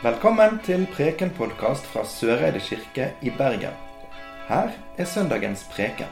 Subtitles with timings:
[0.00, 3.74] Velkommen til Preken-podkast fra Søreide kirke i Bergen.
[4.48, 6.08] Her er søndagens preken.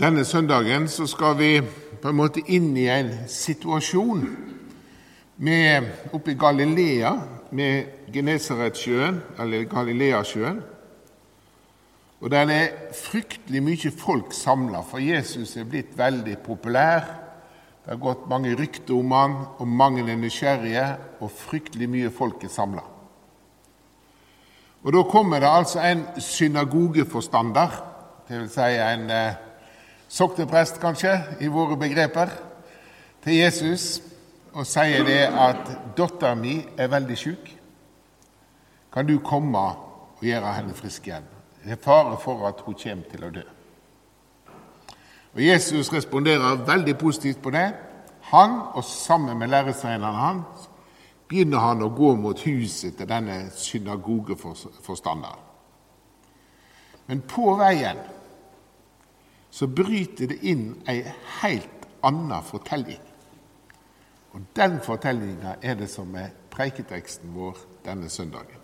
[0.00, 1.50] Denne søndagen så skal vi
[2.00, 4.24] på en måte inn i en situasjon
[5.36, 7.12] med, oppe i Galilea,
[7.50, 10.62] med Genesaretsjøen, eller Galileasjøen.
[12.20, 17.21] Og der er fryktelig mye folk samla, for Jesus er blitt veldig populær.
[17.82, 20.84] Det har gått mange rykter om han, og mange er nysgjerrige,
[21.20, 22.84] og fryktelig mye folk er samla.
[24.82, 27.74] Og Da kommer det altså en synagogeforstander,
[28.28, 28.54] dvs.
[28.54, 29.34] Si en eh,
[30.08, 32.30] sokneprest, kanskje, i våre begreper,
[33.22, 34.00] til Jesus
[34.52, 37.52] og sier det at 'dattera mi er veldig sjuk'.
[38.92, 41.24] Kan du komme og gjøre henne frisk igjen?
[41.64, 43.42] Det er fare for at hun kommer til å dø.
[45.32, 47.72] Og Jesus responderer veldig positivt på det.
[48.32, 50.68] Han, og sammen med læresveinene hans,
[51.28, 55.48] begynner han å gå mot huset til denne synagogeforstanderen.
[57.06, 57.98] Men på veien
[59.52, 61.00] så bryter det inn ei
[61.40, 63.00] helt anna fortelling.
[64.32, 68.60] Og den fortellinga er det som er preiketeksten vår denne søndagen.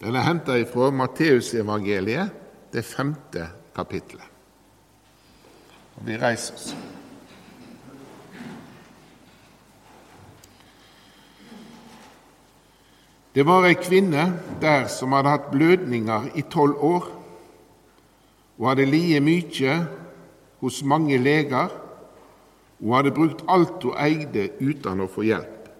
[0.00, 2.32] Den er henta fra Matteusevangeliet,
[2.72, 4.39] det femte kapittelet.
[6.00, 6.70] Og vi reiser oss.
[13.34, 14.24] Det var ei kvinne
[14.60, 17.06] der som hadde hatt blødninger i tolv år.
[18.58, 19.76] Hun hadde lidd mye
[20.60, 21.70] hos mange leger.
[22.80, 25.70] Hun hadde brukt alt hun eide uten å få hjelp.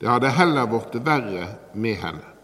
[0.00, 2.37] Det hadde heller blitt verre med henne.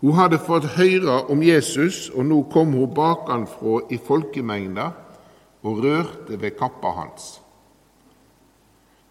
[0.00, 4.86] Hun hadde fått høre om Jesus, og nå kom hun bakanfra i folkemengda
[5.62, 7.34] og rørte ved kappa hans.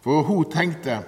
[0.02, 1.02] For hun tenkte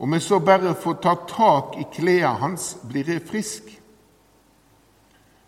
[0.00, 3.66] om jeg så bare får ta tak i klærne hans, blir jeg frisk.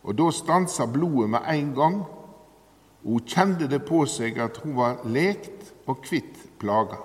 [0.02, 2.02] Og da stansa blodet med en gang,
[3.04, 6.98] og hun kjente det på seg at hun var lekt og kvitt plaga.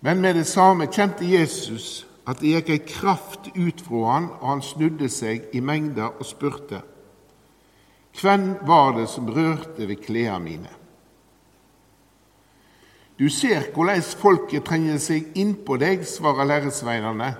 [0.00, 4.46] Men med det samme kjente Jesus at det gikk ei kraft ut fra han, og
[4.48, 6.82] han snudde seg i mengder og spurte:"
[8.20, 10.70] Hvem var det som rørte ved klærne mine?
[13.18, 17.34] Du ser hvordan folket trenger seg innpå deg, svarer læresveinene,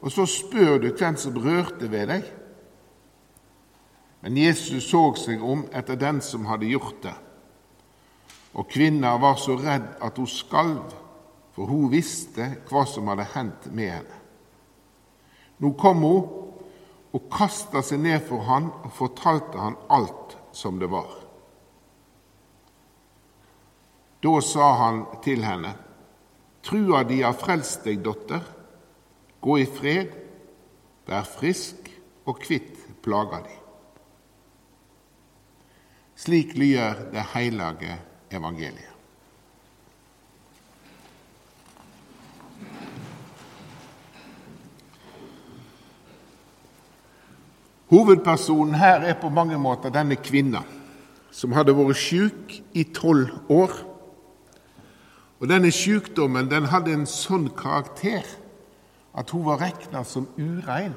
[0.00, 2.24] og så spør du hvem som rørte ved deg.
[4.24, 7.14] Men Jesus så seg om etter den som hadde gjort det,
[8.56, 10.96] og kvinna var så redd at hun skalv,
[11.60, 14.18] for hun visste hva som hadde hendt med henne.
[15.60, 16.30] Nå kom hun
[17.12, 21.10] og kasta seg ned for han og fortalte han alt som det var.
[24.24, 25.74] Da sa han til henne,
[26.64, 28.40] Trua di har frelst deg, dotter.
[29.44, 30.14] Gå i fred,
[31.08, 31.90] vær frisk
[32.24, 33.58] og kvitt plaga di.
[36.24, 37.98] Slik lyder det hellige
[38.32, 38.89] evangeliet.
[47.90, 50.62] Hovedpersonen her er på mange måter denne kvinna
[51.34, 53.74] som hadde vært sjuk i tolv år
[55.40, 58.26] og Denne sykdommen den hadde en sånn karakter
[59.16, 60.92] at hun var regna som urein.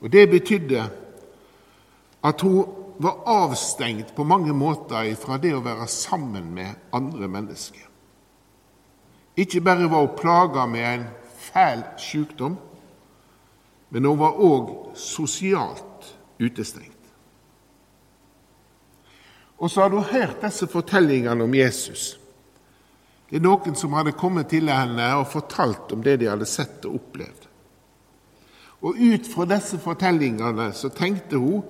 [0.00, 0.84] Og Det betydde
[2.22, 2.70] at hun
[3.02, 7.82] var avstengt på mange måter fra det å være sammen med andre mennesker.
[9.36, 11.04] Ikke bare var hun plaga med en
[11.50, 12.56] fæl sykdom,
[13.88, 16.92] men hun var òg sosialt utestengt.
[19.56, 22.16] Og så hadde hun hørt disse fortellingene om Jesus.
[23.30, 26.84] Det er noen som hadde kommet til henne og fortalt om det de hadde sett
[26.86, 27.46] og opplevd.
[28.86, 31.64] Og ut fra disse fortellingene så tenkte hun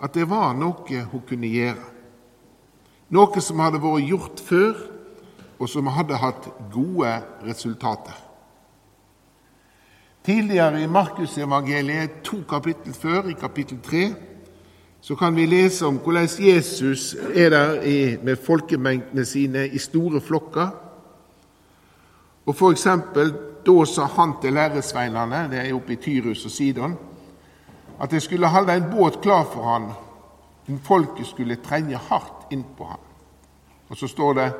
[0.00, 1.88] at det var noe hun kunne gjøre.
[3.10, 4.74] Noe som hadde vært gjort før,
[5.60, 7.10] og som hadde hatt gode
[7.44, 8.16] resultater.
[10.24, 14.14] Tidligere i Markusevangeliet, to kapittel før, i kapittel tre,
[15.00, 17.74] så kan vi lese om hvordan Jesus er der
[18.24, 20.68] med folkemengdene sine i store flokker.
[22.46, 23.32] Og for eksempel,
[23.66, 26.98] Da sa han til læresveinene, det er oppe i Tyrus og Sidon,
[28.00, 29.90] at de skulle holde en båt klar for han
[30.68, 33.00] om folket skulle trenge hardt inn på ham.
[33.90, 34.52] Og så står det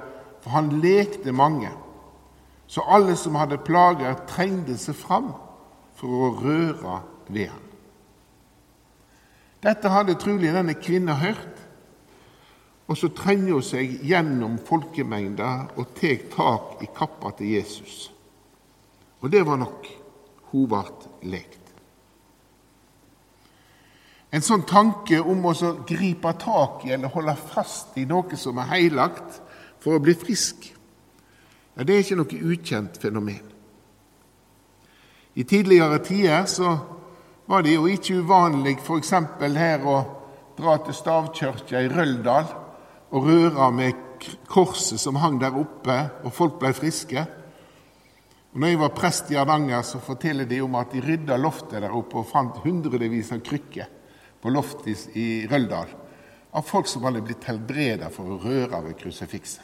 [0.43, 1.71] for han lekte mange,
[2.67, 5.33] så alle som hadde plager, trengte seg fram
[6.01, 7.67] for å røre ved ham.
[9.61, 11.67] Dette hadde trolig denne kvinna hørt,
[12.91, 18.09] Og så trenger hun seg gjennom folkemengda og tar tak i kappa til Jesus.
[19.23, 19.87] Og det var nok.
[20.51, 21.71] Hun ble lekt.
[24.35, 25.55] En sånn tanke om å
[25.87, 29.39] gripe tak i eller holde fast i noe som er heilagt,
[29.79, 30.67] for å bli frisk,
[31.77, 33.47] ja, det er ikke noe ukjent fenomen.
[35.35, 36.79] I tidligere tider så
[37.47, 39.13] var det jo ikke uvanlig f.eks.
[39.41, 39.99] her å
[40.59, 42.51] dra til stavkirka i Røldal
[43.11, 47.25] og røre med korset som hang der oppe, og folk ble friske.
[48.51, 51.81] Og når jeg var prest i Hardanger, så forteller de om at de rydda loftet
[51.81, 53.89] der oppe og fant hundrevis av krykker
[54.43, 55.91] på loftet i Røldal
[56.51, 59.63] av folk som hadde blitt helbreda for å røre ved krusifikset.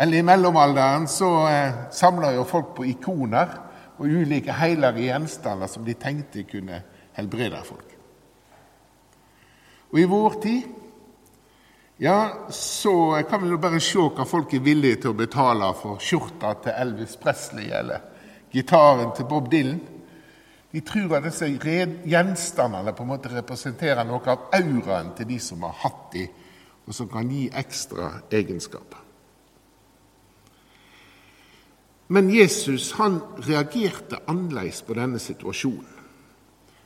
[0.00, 3.50] Eller i mellomalderen så eh, samla jo folk på ikoner
[4.00, 6.82] og ulike hellige gjenstander som de tenkte kunne
[7.18, 7.96] helbrede folk.
[9.90, 10.68] Og i vår tid
[12.00, 16.00] ja, så kan vi jo bare se hva folk er villige til å betale for
[16.00, 18.06] skjorta til Elvis Presley eller
[18.54, 19.82] gitaren til Bob Dylan.
[20.72, 25.66] De tror at disse gjenstandene på en måte representerer noe av auraen til de som
[25.66, 26.32] har hatt dem,
[26.86, 28.99] og som kan gi ekstra egenskaper.
[32.10, 35.96] Men Jesus han reagerte annerledes på denne situasjonen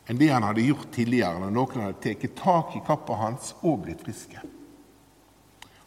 [0.04, 3.86] enn det han hadde gjort tidligere, når noen hadde tatt tak i kappa hans og
[3.86, 4.42] blitt friske.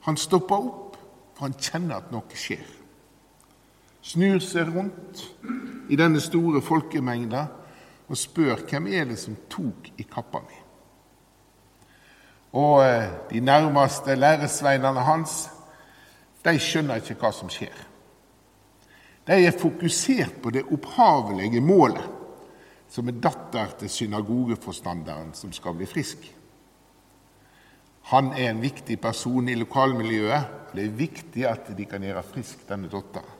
[0.07, 0.95] Han stopper opp,
[1.35, 2.63] for han kjenner at noe skjer.
[4.01, 5.21] Snur seg rundt
[5.93, 7.43] i denne store folkemengda
[8.07, 10.61] og spør hvem er det som tok i kappa mi.
[12.57, 15.43] Og eh, de nærmeste læresveinene hans
[16.41, 17.75] de skjønner ikke hva som skjer.
[19.27, 22.03] De er fokusert på det opphavelige målet,
[22.87, 26.23] som er datter til synagogeforstanderen som skal bli frisk.
[28.07, 30.43] Han er en viktig person i lokalmiljøet.
[30.69, 33.33] og Det er viktig at de kan gjøre frisk denne datteren.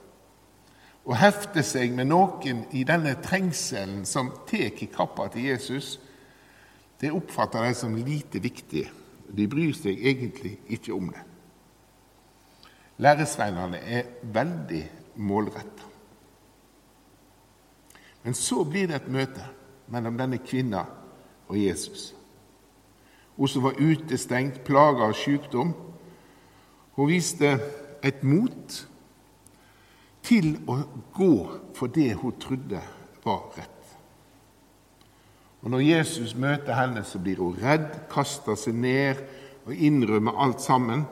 [1.07, 5.93] Å hefte seg med noen i denne trengselen som tar i kappa til Jesus,
[6.99, 8.83] det oppfatter de som lite viktig.
[9.31, 11.23] De bryr seg egentlig ikke om det.
[12.99, 14.83] Læresveinene er veldig
[15.17, 15.93] målretta.
[18.23, 19.49] Men så blir det et møte
[19.93, 20.83] mellom denne kvinna
[21.47, 22.11] og Jesus
[23.37, 25.73] hun som var utestengt, plaga av sykdom.
[26.97, 27.51] Hun viste
[28.01, 28.77] et mot
[30.25, 30.79] til å
[31.13, 31.33] gå
[31.77, 32.81] for det hun trodde
[33.23, 33.73] var rett.
[35.61, 39.21] Og Når Jesus møter henne, så blir hun redd, kaster seg ned
[39.65, 41.05] og innrømmer alt sammen.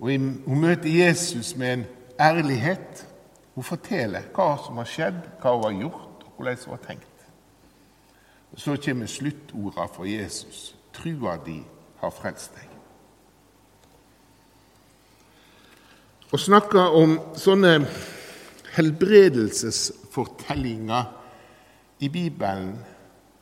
[0.00, 1.86] Og Hun møter Jesus med en
[2.20, 3.06] ærlighet.
[3.54, 7.06] Hun forteller hva som har skjedd, hva hun har gjort, og hvordan hun har tenkt.
[8.52, 11.64] Og Så kommer sluttorda fra Jesus trua di
[12.00, 12.64] har frelst deg.
[16.28, 17.86] Å snakke om sånne
[18.74, 21.04] helbredelsesfortellinger
[22.04, 22.84] i Bibelen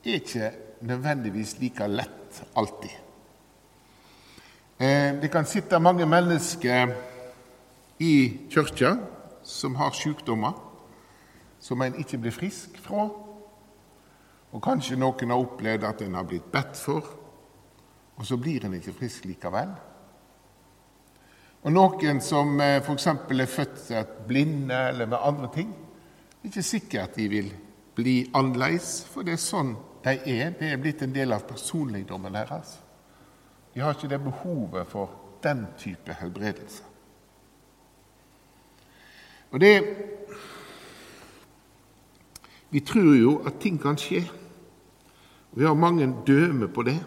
[0.07, 0.53] er ikke
[0.87, 2.95] nødvendigvis like lett alltid.
[4.79, 6.87] Eh, det kan sitte mange mennesker
[7.99, 8.97] i kirka
[9.47, 10.53] som har sykdommer
[11.59, 13.09] som en ikke blir frisk fra.
[14.53, 17.09] Og kanskje noen har opplevd at en har blitt bedt for,
[18.17, 19.75] og så blir en ikke frisk likevel.
[21.67, 23.07] Og noen som eh, f.eks.
[23.11, 27.49] er født blinde eller med andre ting, det er ikke sikkert de vil
[27.97, 29.75] bli annerledes, for det er sånn
[30.05, 30.53] de er.
[30.55, 32.77] Det er blitt en del av personligdommen deres.
[33.75, 36.85] De har ikke det behovet for den type helbredelse.
[39.51, 39.77] Og det
[42.71, 44.25] Vi tror jo at ting kan skje.
[45.53, 46.99] Vi har mange døme på det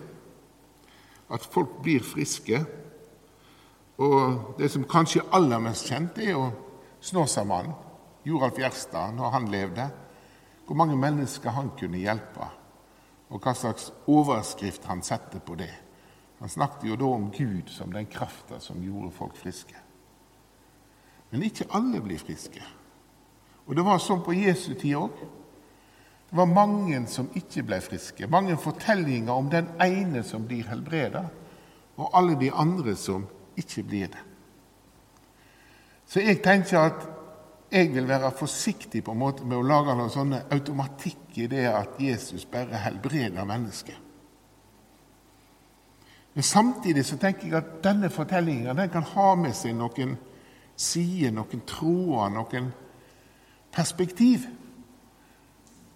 [1.29, 2.63] at folk blir friske.
[3.99, 6.47] Og det som kanskje er aller mest kjent, er jo
[7.01, 7.75] Snåsamannen,
[8.25, 9.89] Joralf Gjerstad, når han levde.
[10.65, 12.47] Hvor mange mennesker han kunne hjelpe,
[13.29, 15.71] og hva slags overskrift han satte på det.
[16.39, 19.75] Han snakket jo da om Gud som den krafta som gjorde folk friske.
[21.29, 22.63] Men ikke alle blir friske.
[23.67, 25.19] Og det var sånn på Jesu tid òg.
[26.29, 28.27] Det var mange som ikke ble friske.
[28.29, 31.23] Mange fortellinger om den ene som blir helbreda,
[31.99, 33.25] og alle de andre som
[33.57, 34.25] ikke blir det.
[36.09, 37.07] Så jeg tenker at
[37.69, 41.67] jeg vil være forsiktig på en måte med å lage noen sånne automatikk i det
[41.69, 43.97] at Jesus bare helbreder mennesker.
[46.33, 50.15] Men samtidig så tenker jeg at denne fortellingen den kan ha med seg noen
[50.79, 52.71] sider, noen tråder, noen
[53.75, 54.47] perspektiv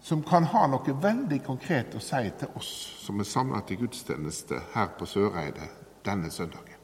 [0.04, 2.72] som kan ha noe veldig konkret å si til oss
[3.06, 5.70] som er samla til gudstjeneste her på Søreide
[6.04, 6.75] denne søndagen.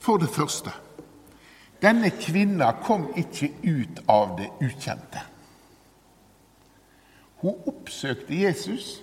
[0.00, 0.72] For det første
[1.84, 5.20] denne kvinna kom ikke ut av det ukjente.
[7.44, 9.00] Hun oppsøkte Jesus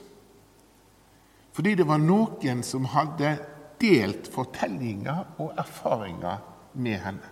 [1.54, 3.36] fordi det var noen som hadde
[3.82, 6.40] delt fortellinger og erfaringer
[6.74, 7.30] med henne.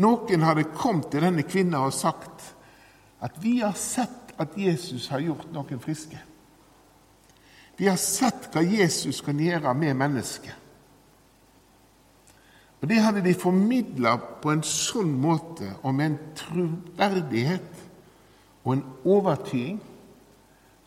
[0.00, 2.54] Noen hadde kommet til denne kvinna og sagt
[3.20, 6.18] at 'vi har sett at Jesus har gjort noen friske'.
[7.76, 10.56] Vi har sett hva Jesus kan gjøre med mennesket.
[12.80, 17.82] Og Det hadde de formidla på en sånn måte og med en troverdighet
[18.64, 19.80] og en overtyding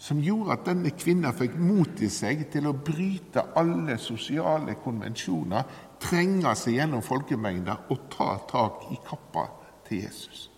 [0.03, 5.63] som gjorde at denne kvinna fikk mot i seg til å bryte alle sosiale konvensjoner,
[6.03, 9.47] trenge seg gjennom folkemengder og ta tak i kappa
[9.87, 10.49] til Jesus.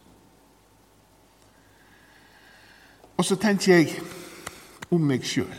[3.16, 4.02] Og så tenker jeg
[4.92, 5.54] om meg sjøl.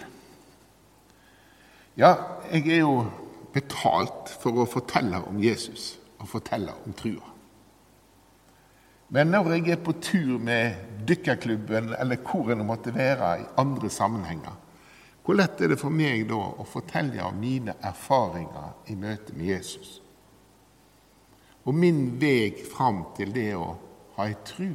[1.96, 2.12] Ja,
[2.52, 3.06] jeg er jo
[3.54, 7.32] betalt for å fortelle om Jesus og fortelle om trua.
[9.14, 10.76] Men når jeg er på tur med
[11.08, 14.56] dykkerklubben eller hvor det måtte være i andre sammenhenger,
[15.26, 19.48] hvor lett er det for meg da å fortelle om mine erfaringer i møte med
[19.56, 19.96] Jesus?
[21.66, 23.72] Og min vei fram til det å
[24.14, 24.68] ha ei tru,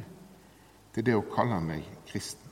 [0.92, 2.50] til det å kalle meg kristen.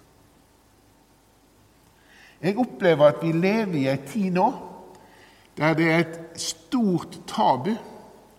[2.40, 4.48] Jeg opplever at vi lever i ei tid nå
[5.60, 7.74] der det er et stort tabu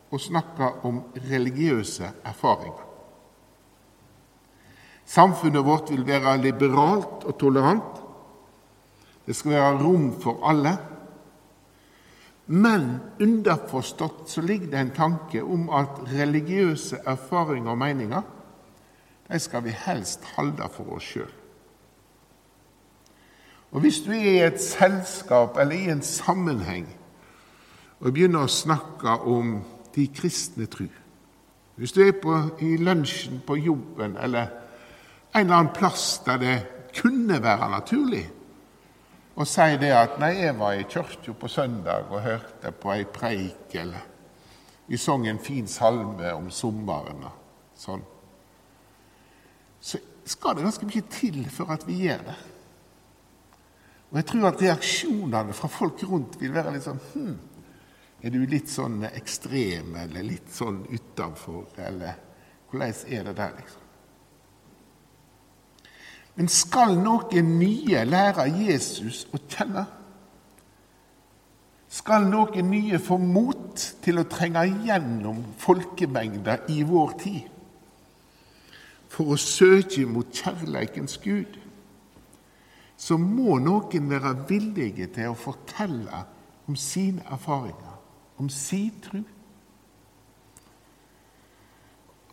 [0.09, 2.87] å snakke om religiøse erfaringer.
[5.05, 8.00] Samfunnet vårt vil være liberalt og tolerant.
[9.25, 10.77] Det skal være rom for alle.
[12.51, 18.21] Men underforstått så ligger det en tanke om at religiøse erfaringer og meninger
[19.31, 21.29] de skal vi helst holde for oss sjøl.
[23.71, 26.89] Og Hvis du er i et selskap eller i en sammenheng
[28.01, 29.61] og begynner å snakke om
[29.95, 30.89] de kristne tru
[31.75, 34.51] Hvis du er på, i lunsjen på jobben eller
[35.31, 36.57] en eller annen plass der det
[36.99, 38.25] kunne være naturlig
[39.41, 43.05] å si det at nei, jeg var i kirka på søndag og hørte på ei
[43.09, 44.07] preik, eller
[44.87, 48.03] vi sang en fin salme om sommeren og sånn,
[49.81, 52.37] så skal det ganske mye til for at vi gjør det.
[54.11, 57.37] Og jeg tror at reaksjonene fra folk rundt vil være litt sånn hm,
[58.21, 62.19] Er du litt sånn ekstrem, eller litt sånn utafor, eller
[62.69, 63.80] hvordan er det der, liksom?
[66.35, 69.83] Men skal noen nye lære Jesus å kjenne?
[71.91, 77.49] Skal noen nye få mot til å trenge gjennom folkemengder i vår tid?
[79.11, 81.57] For å søke mot kjærleikens Gud,
[82.95, 86.23] så må noen være villige til å fortelle
[86.69, 87.97] om sine erfaringer,
[88.39, 89.23] om sin tro,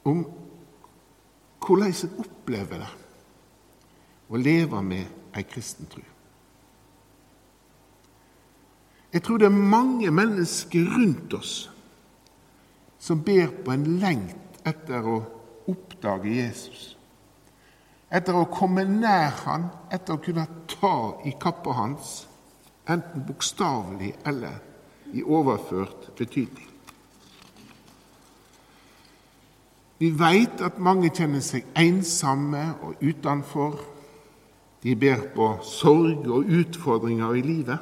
[0.07, 0.23] om
[1.67, 3.08] hvordan en opplever det
[4.29, 6.03] å leve med ei kristen tru.
[9.13, 11.55] Jeg tror det er mange mennesker rundt oss
[13.01, 15.19] som ber på en lengt etter å
[15.71, 16.95] oppdage Jesus.
[18.13, 20.95] Etter å komme nær han, etter å kunne ta
[21.29, 22.27] i kappa hans,
[22.89, 24.59] enten bokstavelig eller
[25.13, 26.69] i overført betydning.
[29.99, 33.81] Vi veit at mange kjenner seg ensomme og utenfor.
[34.83, 37.79] De ber på sorg og utfordringer i livet.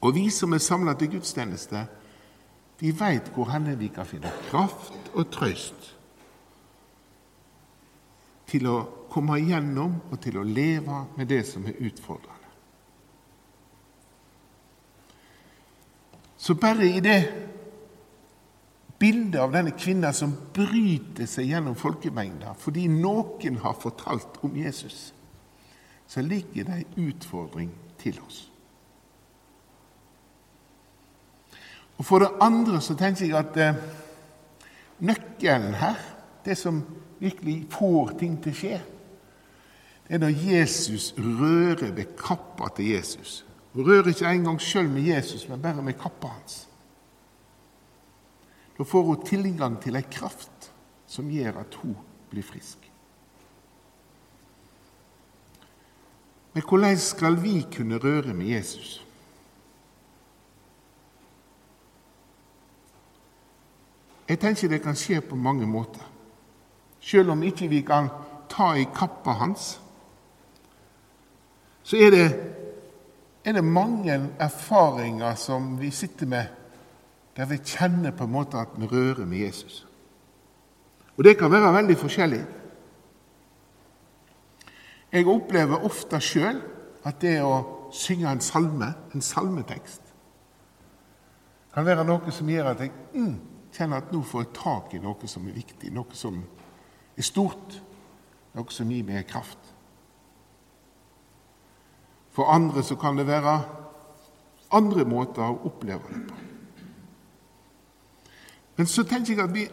[0.00, 1.86] Og vi som er samla til gudstjeneste,
[2.78, 5.94] vi veit hvor henne vi kan finne kraft og trøst
[8.48, 8.76] til å
[9.10, 12.36] komme igjennom og til å leve med det som er utfordrende.
[16.38, 17.18] Så bare i det
[18.98, 25.12] bildet av denne kvinna som bryter seg gjennom folkemengder fordi noen har fortalt om Jesus,
[26.08, 28.46] så ligger det en utfordring til oss.
[31.98, 33.80] Og For det andre så tenker jeg at eh,
[35.02, 35.98] nøkkelen her,
[36.44, 36.84] det som
[37.18, 38.78] virkelig får ting til å skje,
[40.08, 43.42] det er når Jesus rører ved kappa til Jesus.
[43.74, 46.67] Hun rører ikke engang sjøl med Jesus, men bare med kappa hans.
[48.78, 50.70] Da får hun tilgang til ei kraft
[51.08, 51.96] som gjør at hun
[52.30, 52.84] blir frisk.
[56.52, 59.04] Men hvordan skal vi kunne røre med Jesus?
[64.28, 66.04] Jeg tenker det kan skje på mange måter.
[67.00, 68.10] Selv om ikke vi kan
[68.50, 69.80] ta i kappa hans,
[71.82, 72.26] så er det
[73.44, 76.44] er det mange erfaringer som vi sitter med,
[77.38, 79.86] der vi kjenner på en måte at vi rører med Jesus.
[81.16, 82.40] Og det kan være veldig forskjellig.
[85.12, 86.58] Jeg opplever ofte sjøl
[87.06, 87.60] at det å
[87.94, 90.02] synge en salme, en salmetekst,
[91.74, 93.36] kan være noe som gjør at jeg mm,
[93.76, 97.78] kjenner at nå får jeg tak i noe som er viktig, noe som er stort,
[98.58, 99.70] noe som gir meg kraft.
[102.34, 103.56] For andre så kan det være
[104.74, 106.47] andre måter å oppleve det på.
[108.78, 109.64] Men så tenker jeg at vi,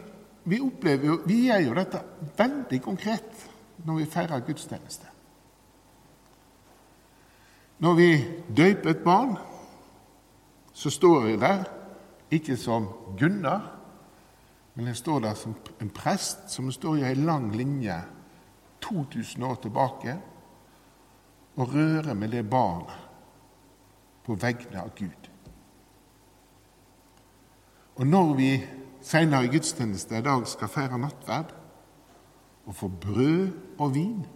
[0.50, 2.00] vi opplever jo, vi gjør jo dette
[2.38, 3.44] veldig konkret
[3.86, 5.12] når vi feirer gudstjeneste.
[7.78, 8.10] Når vi
[8.56, 9.36] døyper et barn,
[10.72, 11.64] så står jeg der
[12.34, 13.72] ikke som Gunnar,
[14.74, 17.94] men jeg står der som en prest som står i ei lang linje
[18.84, 20.16] 2000 år tilbake
[21.56, 23.06] og rører med det barnet
[24.26, 25.30] på vegne av Gud.
[27.96, 28.50] Og når vi
[29.02, 31.52] senere i gudstjeneste i dag skal feire nattverd
[32.66, 34.26] og få brød og vin,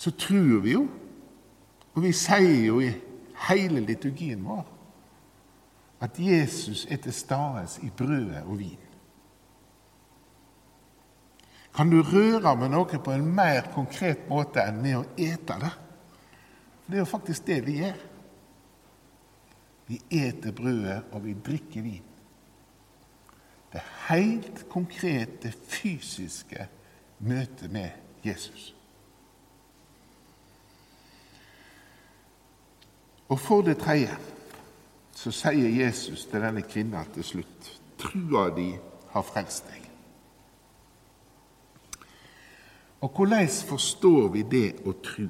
[0.00, 0.86] så tror vi jo,
[1.94, 2.92] og vi sier jo i
[3.48, 4.64] hele liturgien vår,
[6.00, 8.86] at Jesus er til stede i brødet og vin.
[11.76, 15.74] Kan du røre med noe på en mer konkret måte enn med å ete det?
[16.86, 18.00] Det er jo faktisk det vi gjør.
[19.90, 22.04] Vi eter brødet, og vi drikker vin.
[23.72, 26.68] Det helt konkrete, fysiske
[27.18, 27.90] møtet med
[28.24, 28.74] Jesus.
[33.28, 34.14] Og for det tredje
[35.14, 38.70] så sier Jesus til denne kvinna til slutt trua di
[39.10, 39.84] har frelst deg.
[43.00, 45.28] Og hvordan forstår vi det å tru?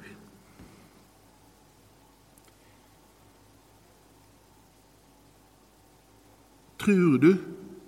[6.81, 7.31] Tror du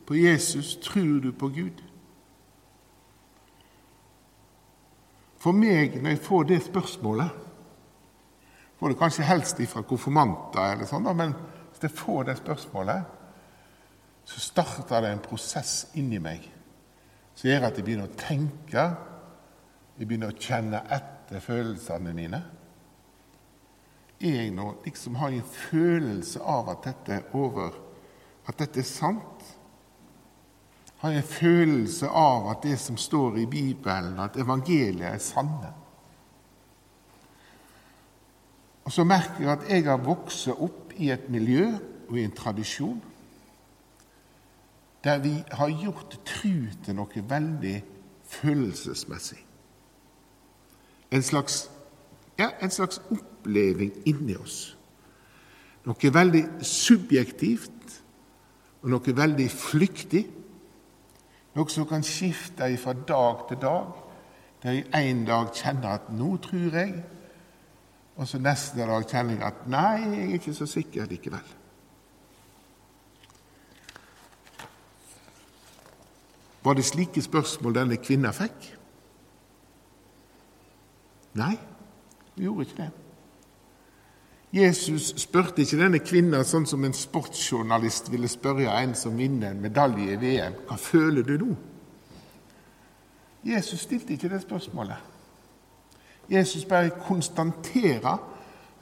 [0.06, 0.76] på Jesus?
[0.84, 1.82] Tror du på Gud?
[5.42, 7.42] For meg, når jeg får det spørsmålet
[8.80, 11.32] Får det kanskje helst fra konfirmanter, eller sånn, men
[11.72, 13.06] hvis jeg får det spørsmålet,
[14.28, 16.50] så starter det en prosess inni meg
[17.34, 18.84] som gjør at jeg begynner å tenke,
[19.98, 22.42] jeg begynner å kjenne etter følelsene mine.
[24.22, 27.80] Jeg nå liksom har en følelse av at dette er over,
[28.48, 29.46] at dette er sant.
[31.04, 35.74] Har en følelse av at det som står i Bibelen, at evangeliet er sanne.
[38.84, 41.70] Og så merker jeg at jeg har vokst opp i et miljø
[42.10, 43.02] og i en tradisjon
[45.04, 47.74] der vi har gjort tru til noe veldig
[48.24, 49.42] følelsesmessig.
[51.12, 51.70] En slags,
[52.40, 54.78] ja, en slags oppleving inni oss.
[55.84, 57.83] Noe veldig subjektivt
[58.84, 60.24] og noe veldig flyktig.
[61.56, 63.92] Noe som kan skifte fra dag til dag,
[64.64, 67.04] der jeg en dag kjenner at 'nå tror jeg',
[68.16, 71.54] og så neste dag kjenner jeg at nei, jeg er ikke så sikker likevel.
[76.64, 78.78] Var det slike spørsmål denne kvinna fikk?
[81.34, 81.58] Nei,
[82.36, 83.03] hun gjorde ikke det.
[84.54, 89.64] Jesus spurte ikke denne kvinna sånn som en sportsjournalist ville spørre en som vinner en
[89.64, 90.60] medalje i VM.
[90.68, 91.56] Hva føler du nå?
[93.50, 95.10] Jesus stilte ikke det spørsmålet.
[96.30, 98.22] Jesus bare konstaterer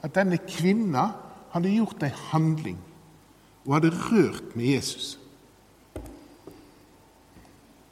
[0.02, 1.08] at denne kvinna
[1.54, 2.78] hadde gjort en handling
[3.64, 5.18] og hadde rørt med Jesus.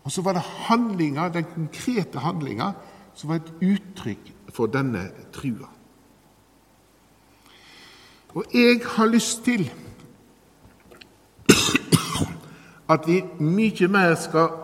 [0.04, 2.72] Og så var det handlinga, den konkrete handlinga
[3.14, 5.79] som var et uttrykk for denne trua.
[8.34, 9.64] Og jeg har lyst til
[12.90, 14.54] at vi mye mer skal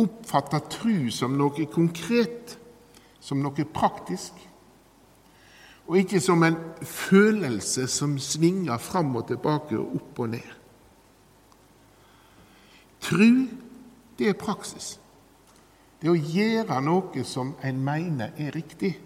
[0.00, 2.56] oppfatte tru som noe konkret
[3.26, 4.36] som noe praktisk,
[5.86, 10.52] og ikke som en følelse som svinger fram og tilbake og opp og ned.
[13.02, 13.46] Tru,
[14.18, 14.96] det er praksis.
[16.00, 18.96] Det er å gjøre noe som en mener er riktig,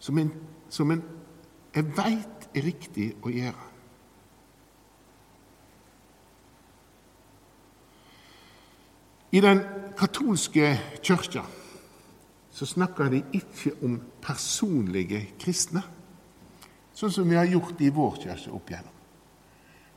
[0.00, 0.32] som en,
[0.72, 1.04] som en
[1.74, 3.70] jeg veit er riktig å gjøre.
[9.34, 9.64] I den
[9.98, 11.42] katolske kirka
[12.54, 15.82] så snakker de ikke om personlige kristne,
[16.94, 18.92] sånn som vi har gjort i vår kirke opp igjennom.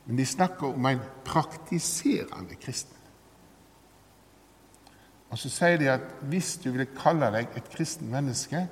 [0.08, 2.96] Men de snakker om en praktiserende kristen.
[5.28, 8.64] Og så sier de at hvis du vil kalle deg et kristen menneske,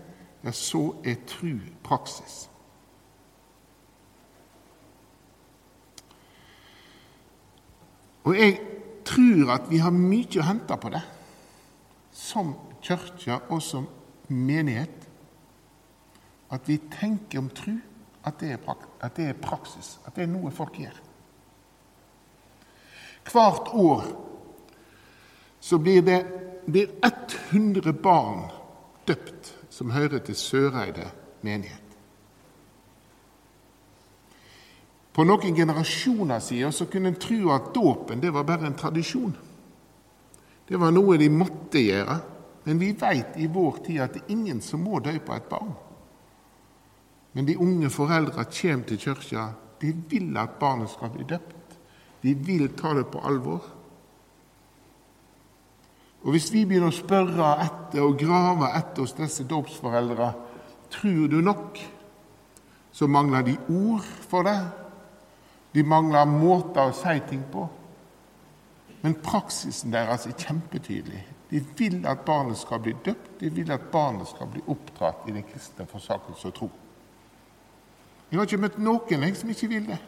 [0.43, 2.47] ja, så er tru praksis.
[8.27, 8.57] Og jeg
[9.07, 11.03] tror at vi har mye å hente på det,
[12.17, 13.87] som kirke og som
[14.29, 15.05] menighet.
[16.51, 17.77] At vi tenker om tru,
[18.27, 20.99] at det, at det er praksis, at det er noe folk gjør.
[23.27, 24.05] Hvert år
[25.63, 26.21] så blir det
[26.67, 26.91] blir
[27.51, 28.49] 100 barn
[29.07, 31.11] døpt som hører til Søreide
[31.47, 31.86] menighet.
[35.17, 39.33] På noen generasjoner siden så kunne en tro at dåpen det var bare en tradisjon.
[40.69, 42.19] Det var noe de måtte gjøre.
[42.67, 45.71] Men vi vet i vår tid at det er ingen som må døpe et barn.
[47.33, 49.49] Men de unge foreldrene kommer til kirka.
[49.81, 51.77] De vil at barnet skal bli døpt.
[52.23, 53.65] De vil ta det på alvor.
[56.27, 60.33] Og Hvis vi begynner å spørre etter og grave etter hos disse dåpsforeldra
[60.91, 61.79] tror du nok,
[62.93, 64.59] så mangler de ord for det.
[65.77, 67.67] De mangler måter å si ting på.
[69.03, 71.21] Men praksisen deres er kjempetydelig.
[71.51, 75.35] De vil at barnet skal bli døpt, de vil at barnet skal bli oppdratt i
[75.37, 76.71] den kristne forsakelse og tro.
[78.31, 80.01] Jeg har ikke møtt noen jeg, som ikke vil det.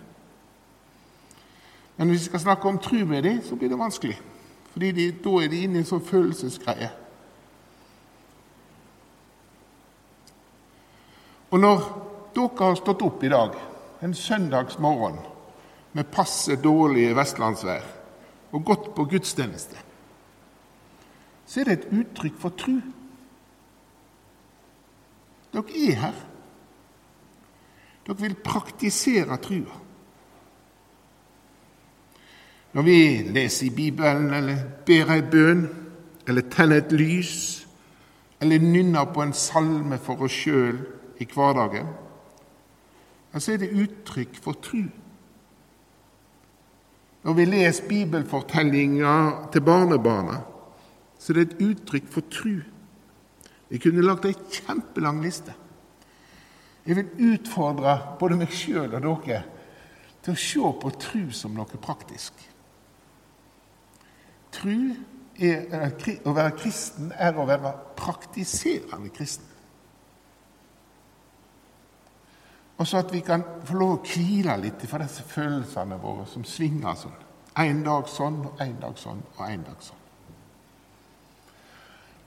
[1.98, 4.16] Men hvis vi skal snakke om tru med dem, så blir det vanskelig.
[4.72, 6.90] Fordi de, da er de inne i en sånn følelsesgreie.
[11.50, 11.88] Og når
[12.36, 13.54] dere har stått opp i dag,
[14.02, 15.18] en søndagsmorgen,
[15.92, 17.86] med passe dårlig vestlandsvær
[18.52, 19.76] og gått på gudstjeneste,
[21.48, 22.78] så er det et uttrykk for tru.
[25.52, 26.18] Dere er her.
[28.06, 29.78] Dere vil praktisere trua.
[32.72, 32.98] Når vi
[33.32, 35.64] leser i Bibelen, eller ber ei bønn,
[36.28, 37.64] eller tenner et lys,
[38.40, 40.76] eller nynner på en salme for oss sjøl
[41.18, 41.88] i hverdagen,
[43.38, 44.82] så er det uttrykk for tru.
[47.24, 50.40] Når vi leser bibelfortellinger til barnebarna,
[51.18, 52.60] så det er et uttrykk for tru.
[53.68, 55.54] Jeg kunne lagt ei kjempelang liste.
[56.86, 59.42] Jeg vil utfordre både meg sjøl og dere
[60.24, 62.38] til å se på tru som noe praktisk.
[64.54, 64.94] Tru
[65.38, 65.92] er,
[66.24, 69.47] å være kristen er å være praktiserende kristen.
[72.78, 76.44] Og så at vi kan få lov å hvile litt fra disse følelsene våre som
[76.46, 77.24] svinger sånn.
[77.58, 80.04] En dag sånn, og en dag sånn, og en dag sånn.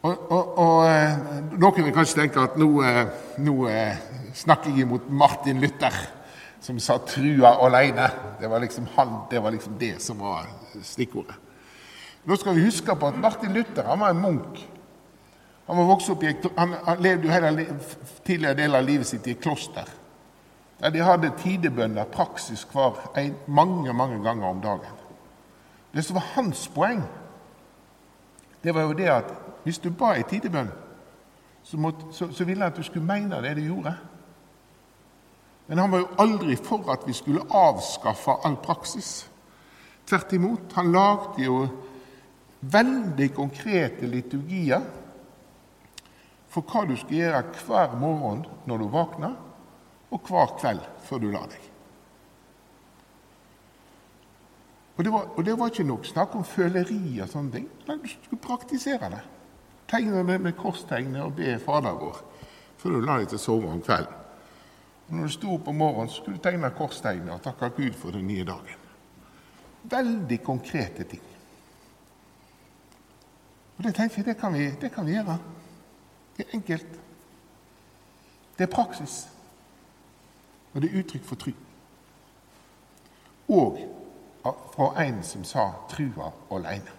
[0.02, 1.20] Og, og, og eh,
[1.62, 3.04] Noen vil kanskje tenke at nå, eh,
[3.46, 4.02] nå eh,
[4.36, 5.94] snakker jeg imot Martin Luther,
[6.62, 8.10] som sa 'trua aleine'.
[8.42, 8.90] Det var liksom
[9.30, 10.50] det var liksom det som var
[10.82, 11.36] stikkordet.
[12.26, 14.68] Nå skal vi huske på at Martin Luther han var en munk.
[15.68, 17.66] Han, var opp i, han levde jo hele
[18.26, 19.88] tidligere del av livet sitt i et kloster.
[20.82, 24.98] Der de hadde tidebønner praksis hver en, mange, mange ganger om dagen.
[25.94, 27.04] Det som var hans poeng,
[28.64, 30.72] det var jo det at hvis du ba i tidebønn,
[31.64, 33.94] så, måtte, så, så ville han at du skulle mene det du gjorde.
[35.68, 39.30] Men han var jo aldri for at vi skulle avskaffe all praksis.
[40.06, 40.74] Tvert imot.
[40.76, 41.62] Han lagde jo
[42.62, 44.82] veldig konkrete liturgier
[46.52, 49.32] for hva du skulle gjøre hver morgen når du våkna,
[50.12, 51.68] og hver kveld før du la deg.
[54.98, 57.70] Og det, var, og det var ikke nok snakk om føleri og sånne ting.
[57.88, 59.22] Nei, du skulle praktisere det.
[59.90, 62.20] Tegne det med korstegnet og be Fader vår
[62.82, 64.22] før du la deg til å sove om kvelden.
[65.08, 68.16] Og når du sto opp om morgenen, skulle du tegne korstegnet og takke Gud for
[68.16, 68.88] den nye dagen.
[69.92, 71.28] Veldig konkrete ting.
[73.78, 75.38] Og det tenker jeg, det kan vi, det kan vi gjøre.
[76.38, 76.98] Det er enkelt.
[78.58, 79.24] Det er praksis.
[80.74, 81.52] Og det er uttrykk for tru.
[83.52, 83.80] Og
[84.44, 86.98] fra en som sa 'trua aleine'.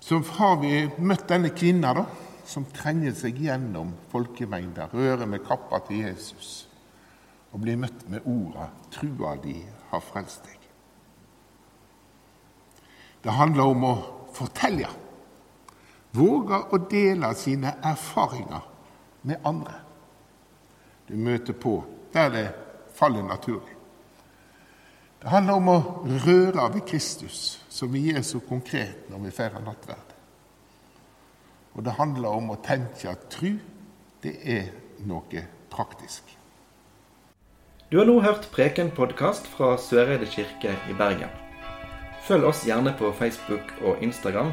[0.00, 2.04] Så har vi møtt denne kvinna da,
[2.44, 6.68] som trenger seg gjennom folkemengder, rører med kappa til Jesus
[7.52, 10.68] og blir møtt med orda 'trua di har frelst deg'.
[13.24, 13.94] Det handler om å
[14.34, 14.88] fortelle,
[16.12, 18.68] våge å dele sine erfaringer
[19.22, 19.80] med andre
[21.12, 22.46] du møter på der det
[22.96, 23.76] faller naturlig.
[25.22, 25.78] Det handler om å
[26.24, 30.14] røre ved Kristus, som vi gjør så konkret når vi feirer nattverd.
[31.76, 33.54] Og det handler om å tenke at tru,
[34.24, 34.72] det er
[35.04, 36.24] noe praktisk.
[37.92, 41.30] Du har nå hørt Preken-podkast fra Søreide kirke i Bergen.
[42.24, 44.52] Følg oss gjerne på Facebook og Instagram,